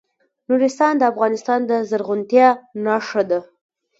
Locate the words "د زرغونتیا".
1.69-2.47